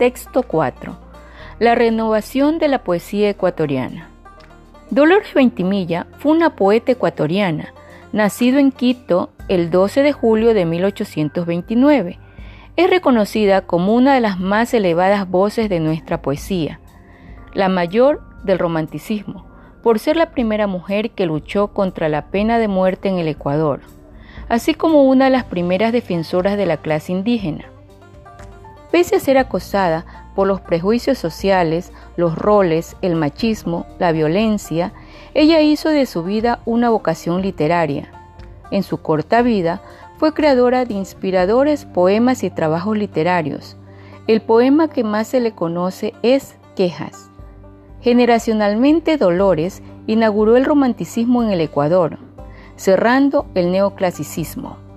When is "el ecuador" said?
23.18-23.82, 51.50-52.18